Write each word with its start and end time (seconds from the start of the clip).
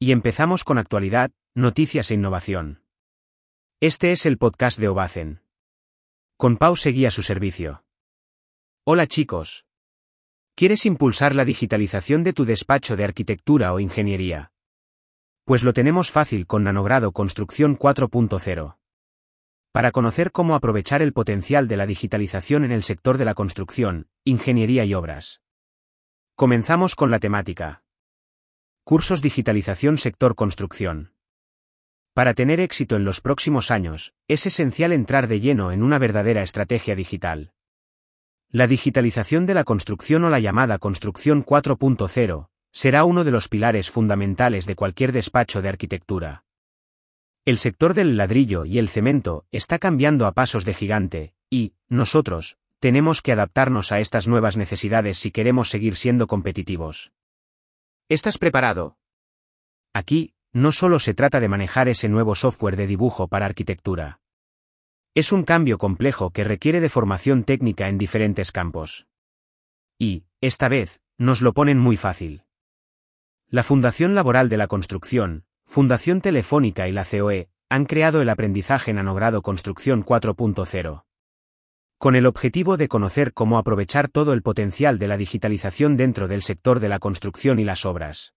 Y 0.00 0.12
empezamos 0.12 0.62
con 0.62 0.78
actualidad, 0.78 1.32
noticias 1.56 2.12
e 2.12 2.14
innovación. 2.14 2.84
Este 3.80 4.12
es 4.12 4.26
el 4.26 4.38
podcast 4.38 4.78
de 4.78 4.86
Obacen. 4.86 5.42
Con 6.36 6.56
Pau 6.56 6.76
seguía 6.76 7.10
su 7.10 7.22
servicio. 7.22 7.82
Hola 8.84 9.08
chicos. 9.08 9.66
¿Quieres 10.54 10.86
impulsar 10.86 11.34
la 11.34 11.44
digitalización 11.44 12.22
de 12.22 12.32
tu 12.32 12.44
despacho 12.44 12.94
de 12.94 13.02
arquitectura 13.02 13.72
o 13.72 13.80
ingeniería? 13.80 14.52
Pues 15.44 15.64
lo 15.64 15.72
tenemos 15.72 16.12
fácil 16.12 16.46
con 16.46 16.62
Nanogrado 16.62 17.10
Construcción 17.10 17.76
4.0. 17.76 18.76
Para 19.72 19.90
conocer 19.90 20.30
cómo 20.30 20.54
aprovechar 20.54 21.02
el 21.02 21.12
potencial 21.12 21.66
de 21.66 21.76
la 21.76 21.86
digitalización 21.86 22.64
en 22.64 22.70
el 22.70 22.84
sector 22.84 23.18
de 23.18 23.24
la 23.24 23.34
construcción, 23.34 24.06
ingeniería 24.22 24.84
y 24.84 24.94
obras. 24.94 25.42
Comenzamos 26.36 26.94
con 26.94 27.10
la 27.10 27.18
temática. 27.18 27.82
Cursos 28.88 29.20
Digitalización 29.20 29.98
Sector 29.98 30.34
Construcción. 30.34 31.12
Para 32.14 32.32
tener 32.32 32.58
éxito 32.58 32.96
en 32.96 33.04
los 33.04 33.20
próximos 33.20 33.70
años, 33.70 34.14
es 34.28 34.46
esencial 34.46 34.94
entrar 34.94 35.28
de 35.28 35.40
lleno 35.40 35.72
en 35.72 35.82
una 35.82 35.98
verdadera 35.98 36.40
estrategia 36.42 36.96
digital. 36.96 37.52
La 38.48 38.66
digitalización 38.66 39.44
de 39.44 39.52
la 39.52 39.64
construcción 39.64 40.24
o 40.24 40.30
la 40.30 40.40
llamada 40.40 40.78
Construcción 40.78 41.44
4.0 41.44 42.48
será 42.72 43.04
uno 43.04 43.24
de 43.24 43.30
los 43.30 43.48
pilares 43.48 43.90
fundamentales 43.90 44.64
de 44.64 44.74
cualquier 44.74 45.12
despacho 45.12 45.60
de 45.60 45.68
arquitectura. 45.68 46.44
El 47.44 47.58
sector 47.58 47.92
del 47.92 48.16
ladrillo 48.16 48.64
y 48.64 48.78
el 48.78 48.88
cemento 48.88 49.44
está 49.50 49.78
cambiando 49.78 50.26
a 50.26 50.32
pasos 50.32 50.64
de 50.64 50.72
gigante, 50.72 51.34
y, 51.50 51.74
nosotros, 51.90 52.56
tenemos 52.78 53.20
que 53.20 53.32
adaptarnos 53.32 53.92
a 53.92 54.00
estas 54.00 54.26
nuevas 54.28 54.56
necesidades 54.56 55.18
si 55.18 55.30
queremos 55.30 55.68
seguir 55.68 55.94
siendo 55.94 56.26
competitivos. 56.26 57.12
¿Estás 58.10 58.38
preparado? 58.38 58.96
Aquí, 59.92 60.32
no 60.54 60.72
solo 60.72 60.98
se 60.98 61.12
trata 61.12 61.40
de 61.40 61.48
manejar 61.48 61.90
ese 61.90 62.08
nuevo 62.08 62.34
software 62.34 62.74
de 62.74 62.86
dibujo 62.86 63.28
para 63.28 63.44
arquitectura. 63.44 64.20
Es 65.14 65.30
un 65.30 65.44
cambio 65.44 65.76
complejo 65.76 66.30
que 66.30 66.42
requiere 66.42 66.80
de 66.80 66.88
formación 66.88 67.44
técnica 67.44 67.86
en 67.90 67.98
diferentes 67.98 68.50
campos. 68.50 69.08
Y, 69.98 70.24
esta 70.40 70.70
vez, 70.70 71.02
nos 71.18 71.42
lo 71.42 71.52
ponen 71.52 71.78
muy 71.78 71.98
fácil. 71.98 72.44
La 73.50 73.62
Fundación 73.62 74.14
Laboral 74.14 74.48
de 74.48 74.56
la 74.56 74.68
Construcción, 74.68 75.44
Fundación 75.66 76.22
Telefónica 76.22 76.88
y 76.88 76.92
la 76.92 77.04
COE, 77.04 77.50
han 77.68 77.84
creado 77.84 78.22
el 78.22 78.30
aprendizaje 78.30 78.94
nanogrado 78.94 79.42
Construcción 79.42 80.02
4.0 80.02 81.04
con 81.98 82.14
el 82.14 82.26
objetivo 82.26 82.76
de 82.76 82.86
conocer 82.86 83.32
cómo 83.32 83.58
aprovechar 83.58 84.08
todo 84.08 84.32
el 84.32 84.42
potencial 84.42 85.00
de 85.00 85.08
la 85.08 85.16
digitalización 85.16 85.96
dentro 85.96 86.28
del 86.28 86.42
sector 86.42 86.78
de 86.78 86.88
la 86.88 87.00
construcción 87.00 87.58
y 87.58 87.64
las 87.64 87.84
obras. 87.84 88.34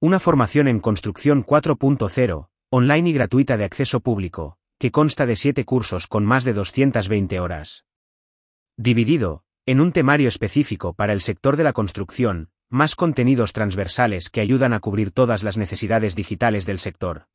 Una 0.00 0.20
formación 0.20 0.68
en 0.68 0.78
Construcción 0.78 1.44
4.0, 1.44 2.50
online 2.68 3.08
y 3.08 3.12
gratuita 3.14 3.56
de 3.56 3.64
acceso 3.64 4.00
público, 4.00 4.58
que 4.78 4.90
consta 4.90 5.24
de 5.24 5.36
siete 5.36 5.64
cursos 5.64 6.06
con 6.06 6.26
más 6.26 6.44
de 6.44 6.52
220 6.52 7.40
horas. 7.40 7.86
Dividido, 8.76 9.44
en 9.64 9.80
un 9.80 9.92
temario 9.92 10.28
específico 10.28 10.92
para 10.92 11.14
el 11.14 11.22
sector 11.22 11.56
de 11.56 11.64
la 11.64 11.72
construcción, 11.72 12.50
más 12.68 12.96
contenidos 12.96 13.54
transversales 13.54 14.28
que 14.28 14.42
ayudan 14.42 14.74
a 14.74 14.80
cubrir 14.80 15.10
todas 15.10 15.42
las 15.42 15.56
necesidades 15.56 16.14
digitales 16.14 16.66
del 16.66 16.78
sector. 16.78 17.28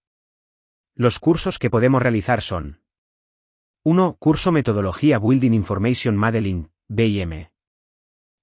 Los 0.93 1.17
cursos 1.17 1.57
que 1.57 1.71
podemos 1.71 2.03
realizar 2.03 2.43
son 2.43 2.82
1. 3.85 4.15
Curso 4.17 4.53
Metodología 4.53 5.19
Building 5.19 5.51
Information 5.51 6.15
Modeling, 6.15 6.71
BIM. 6.87 7.49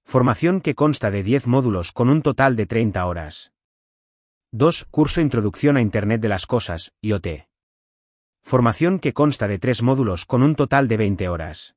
Formación 0.04 0.60
que 0.60 0.74
consta 0.74 1.10
de 1.10 1.22
10 1.22 1.46
módulos 1.46 1.92
con 1.92 2.10
un 2.10 2.20
total 2.20 2.56
de 2.56 2.66
30 2.66 3.06
horas. 3.06 3.54
2. 4.52 4.88
Curso 4.90 5.22
Introducción 5.22 5.78
a 5.78 5.80
Internet 5.80 6.20
de 6.20 6.28
las 6.28 6.44
Cosas, 6.44 6.92
IoT. 7.00 7.48
Formación 8.42 8.98
que 8.98 9.14
consta 9.14 9.48
de 9.48 9.58
3 9.58 9.82
módulos 9.82 10.26
con 10.26 10.42
un 10.42 10.56
total 10.56 10.88
de 10.88 10.98
20 10.98 11.30
horas. 11.30 11.74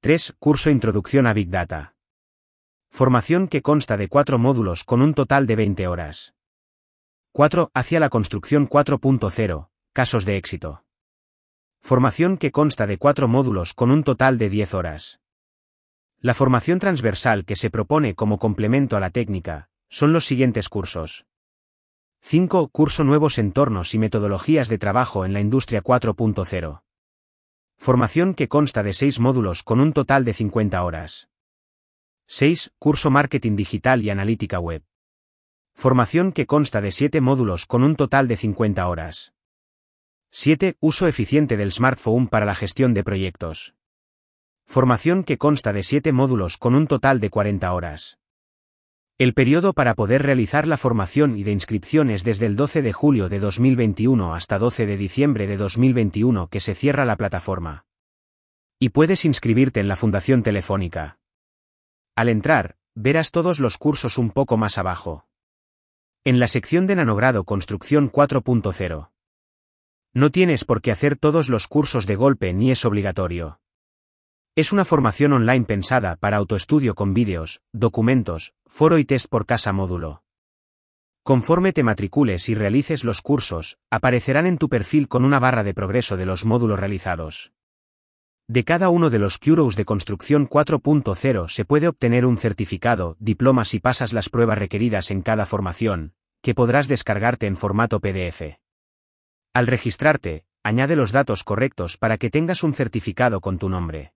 3. 0.00 0.36
Curso 0.38 0.68
Introducción 0.68 1.26
a 1.26 1.32
Big 1.32 1.48
Data. 1.48 1.96
Formación 2.90 3.48
que 3.48 3.62
consta 3.62 3.96
de 3.96 4.08
4 4.08 4.38
módulos 4.38 4.84
con 4.84 5.00
un 5.00 5.14
total 5.14 5.46
de 5.46 5.56
20 5.56 5.86
horas. 5.86 6.34
4. 7.32 7.70
Hacia 7.72 7.98
la 7.98 8.10
construcción 8.10 8.68
4.0, 8.68 9.70
casos 9.94 10.26
de 10.26 10.36
éxito. 10.36 10.84
Formación 11.80 12.36
que 12.36 12.52
consta 12.52 12.86
de 12.86 12.98
cuatro 12.98 13.28
módulos 13.28 13.74
con 13.74 13.90
un 13.90 14.04
total 14.04 14.38
de 14.38 14.50
10 14.50 14.74
horas. 14.74 15.20
La 16.20 16.34
formación 16.34 16.78
transversal 16.78 17.44
que 17.44 17.56
se 17.56 17.70
propone 17.70 18.14
como 18.14 18.38
complemento 18.38 18.96
a 18.96 19.00
la 19.00 19.10
técnica, 19.10 19.70
son 19.88 20.12
los 20.12 20.26
siguientes 20.26 20.68
cursos. 20.68 21.26
5. 22.20 22.68
Curso 22.68 23.04
Nuevos 23.04 23.38
Entornos 23.38 23.94
y 23.94 23.98
Metodologías 23.98 24.68
de 24.68 24.78
Trabajo 24.78 25.24
en 25.24 25.32
la 25.32 25.40
Industria 25.40 25.82
4.0. 25.82 26.82
Formación 27.76 28.34
que 28.34 28.48
consta 28.48 28.82
de 28.82 28.92
6 28.92 29.20
módulos 29.20 29.62
con 29.62 29.80
un 29.80 29.92
total 29.92 30.24
de 30.24 30.34
50 30.34 30.82
horas. 30.82 31.28
6. 32.26 32.72
Curso 32.78 33.10
Marketing 33.10 33.54
Digital 33.54 34.02
y 34.02 34.10
Analítica 34.10 34.58
Web. 34.58 34.82
Formación 35.74 36.32
que 36.32 36.46
consta 36.46 36.80
de 36.80 36.90
7 36.90 37.20
módulos 37.20 37.64
con 37.64 37.84
un 37.84 37.94
total 37.94 38.26
de 38.26 38.36
50 38.36 38.86
horas. 38.88 39.32
7. 40.30 40.76
Uso 40.80 41.06
eficiente 41.06 41.56
del 41.56 41.72
smartphone 41.72 42.28
para 42.28 42.44
la 42.44 42.54
gestión 42.54 42.92
de 42.92 43.02
proyectos. 43.02 43.74
Formación 44.66 45.24
que 45.24 45.38
consta 45.38 45.72
de 45.72 45.82
7 45.82 46.12
módulos 46.12 46.58
con 46.58 46.74
un 46.74 46.86
total 46.86 47.18
de 47.18 47.30
40 47.30 47.72
horas. 47.72 48.18
El 49.16 49.32
periodo 49.32 49.72
para 49.72 49.94
poder 49.94 50.22
realizar 50.22 50.68
la 50.68 50.76
formación 50.76 51.38
y 51.38 51.44
de 51.44 51.52
inscripción 51.52 52.10
es 52.10 52.24
desde 52.24 52.44
el 52.44 52.56
12 52.56 52.82
de 52.82 52.92
julio 52.92 53.30
de 53.30 53.40
2021 53.40 54.34
hasta 54.34 54.58
12 54.58 54.84
de 54.84 54.96
diciembre 54.98 55.46
de 55.46 55.56
2021 55.56 56.48
que 56.48 56.60
se 56.60 56.74
cierra 56.74 57.06
la 57.06 57.16
plataforma. 57.16 57.86
Y 58.78 58.90
puedes 58.90 59.24
inscribirte 59.24 59.80
en 59.80 59.88
la 59.88 59.96
Fundación 59.96 60.42
Telefónica. 60.42 61.18
Al 62.14 62.28
entrar, 62.28 62.76
verás 62.94 63.30
todos 63.30 63.60
los 63.60 63.78
cursos 63.78 64.18
un 64.18 64.30
poco 64.30 64.58
más 64.58 64.76
abajo. 64.76 65.26
En 66.22 66.38
la 66.38 66.48
sección 66.48 66.86
de 66.86 66.96
nanogrado 66.96 67.44
Construcción 67.44 68.12
4.0. 68.12 69.10
No 70.18 70.30
tienes 70.30 70.64
por 70.64 70.82
qué 70.82 70.90
hacer 70.90 71.14
todos 71.14 71.48
los 71.48 71.68
cursos 71.68 72.04
de 72.08 72.16
golpe 72.16 72.52
ni 72.52 72.72
es 72.72 72.84
obligatorio. 72.84 73.60
Es 74.56 74.72
una 74.72 74.84
formación 74.84 75.32
online 75.32 75.64
pensada 75.64 76.16
para 76.16 76.38
autoestudio 76.38 76.96
con 76.96 77.14
vídeos, 77.14 77.60
documentos, 77.72 78.52
foro 78.66 78.98
y 78.98 79.04
test 79.04 79.30
por 79.30 79.46
casa 79.46 79.72
módulo. 79.72 80.24
Conforme 81.22 81.72
te 81.72 81.84
matricules 81.84 82.48
y 82.48 82.56
realices 82.56 83.04
los 83.04 83.22
cursos, 83.22 83.78
aparecerán 83.90 84.46
en 84.46 84.58
tu 84.58 84.68
perfil 84.68 85.06
con 85.06 85.24
una 85.24 85.38
barra 85.38 85.62
de 85.62 85.72
progreso 85.72 86.16
de 86.16 86.26
los 86.26 86.44
módulos 86.44 86.80
realizados. 86.80 87.52
De 88.48 88.64
cada 88.64 88.88
uno 88.88 89.10
de 89.10 89.20
los 89.20 89.38
Curos 89.38 89.76
de 89.76 89.84
construcción 89.84 90.48
4.0 90.48 91.48
se 91.48 91.64
puede 91.64 91.86
obtener 91.86 92.26
un 92.26 92.38
certificado, 92.38 93.16
diploma 93.20 93.64
si 93.64 93.78
pasas 93.78 94.12
las 94.12 94.30
pruebas 94.30 94.58
requeridas 94.58 95.12
en 95.12 95.22
cada 95.22 95.46
formación, 95.46 96.12
que 96.42 96.56
podrás 96.56 96.88
descargarte 96.88 97.46
en 97.46 97.56
formato 97.56 98.00
PDF. 98.00 98.58
Al 99.58 99.66
registrarte, 99.66 100.44
añade 100.62 100.94
los 100.94 101.10
datos 101.10 101.42
correctos 101.42 101.96
para 101.96 102.16
que 102.16 102.30
tengas 102.30 102.62
un 102.62 102.74
certificado 102.74 103.40
con 103.40 103.58
tu 103.58 103.68
nombre. 103.68 104.12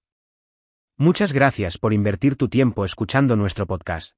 Muchas 0.97 1.33
gracias 1.33 1.79
por 1.79 1.93
invertir 1.93 2.37
tu 2.37 2.49
tiempo 2.49 2.85
escuchando 2.85 3.35
nuestro 3.35 3.67
podcast. 3.67 4.17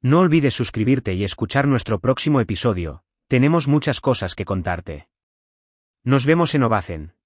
No 0.00 0.20
olvides 0.20 0.54
suscribirte 0.54 1.14
y 1.14 1.24
escuchar 1.24 1.66
nuestro 1.66 1.98
próximo 1.98 2.40
episodio, 2.40 3.02
tenemos 3.26 3.66
muchas 3.66 4.00
cosas 4.00 4.36
que 4.36 4.44
contarte. 4.44 5.08
Nos 6.04 6.26
vemos 6.26 6.54
en 6.54 6.62
Ovacen. 6.62 7.19